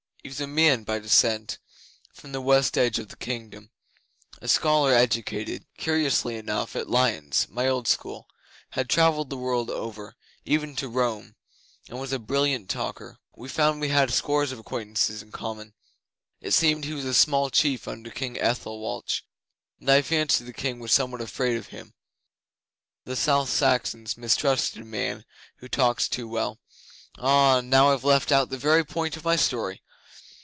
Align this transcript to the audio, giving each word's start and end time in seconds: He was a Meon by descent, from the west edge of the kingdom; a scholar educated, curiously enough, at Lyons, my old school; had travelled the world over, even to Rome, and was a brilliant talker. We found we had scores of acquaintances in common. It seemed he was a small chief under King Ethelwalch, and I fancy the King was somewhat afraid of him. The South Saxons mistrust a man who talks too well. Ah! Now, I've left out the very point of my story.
He 0.23 0.29
was 0.29 0.39
a 0.39 0.45
Meon 0.45 0.83
by 0.83 0.99
descent, 0.99 1.57
from 2.13 2.31
the 2.31 2.41
west 2.41 2.77
edge 2.77 2.99
of 2.99 3.07
the 3.07 3.15
kingdom; 3.15 3.71
a 4.39 4.47
scholar 4.47 4.93
educated, 4.93 5.65
curiously 5.79 6.35
enough, 6.35 6.75
at 6.75 6.87
Lyons, 6.87 7.47
my 7.49 7.67
old 7.67 7.87
school; 7.87 8.27
had 8.69 8.87
travelled 8.87 9.31
the 9.31 9.37
world 9.37 9.71
over, 9.71 10.15
even 10.45 10.75
to 10.75 10.87
Rome, 10.89 11.35
and 11.89 11.99
was 11.99 12.13
a 12.13 12.19
brilliant 12.19 12.69
talker. 12.69 13.17
We 13.35 13.49
found 13.49 13.81
we 13.81 13.89
had 13.89 14.11
scores 14.13 14.51
of 14.51 14.59
acquaintances 14.59 15.23
in 15.23 15.31
common. 15.31 15.73
It 16.39 16.51
seemed 16.51 16.85
he 16.85 16.93
was 16.93 17.05
a 17.05 17.15
small 17.15 17.49
chief 17.49 17.87
under 17.87 18.11
King 18.11 18.37
Ethelwalch, 18.37 19.23
and 19.79 19.89
I 19.89 20.03
fancy 20.03 20.45
the 20.45 20.53
King 20.53 20.77
was 20.77 20.91
somewhat 20.91 21.21
afraid 21.21 21.57
of 21.57 21.69
him. 21.69 21.95
The 23.05 23.15
South 23.15 23.49
Saxons 23.49 24.15
mistrust 24.19 24.75
a 24.77 24.83
man 24.85 25.25
who 25.57 25.67
talks 25.67 26.07
too 26.07 26.27
well. 26.27 26.59
Ah! 27.17 27.61
Now, 27.61 27.91
I've 27.91 28.03
left 28.03 28.31
out 28.31 28.49
the 28.51 28.57
very 28.59 28.85
point 28.85 29.17
of 29.17 29.25
my 29.25 29.35
story. 29.35 29.81